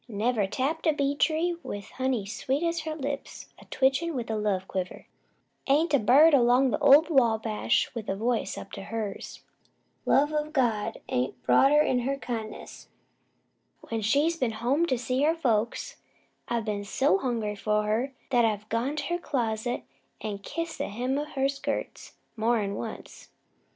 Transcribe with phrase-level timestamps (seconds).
[0.07, 4.35] Never tapped a bee tree with honey sweet as her lips a twitchin' with a
[4.35, 5.05] love quiver.
[5.67, 9.41] Ain't a bird 'long the ol' Wabash with a voice up to hers.
[10.07, 12.87] Love o' God ain't broader'n her kindness.
[13.89, 15.97] When she's been home to see her folks,
[16.47, 19.83] I've been so hungry for her 'at I've gone to her closet
[20.19, 23.29] an' kissed the hem o' her skirts more'n once.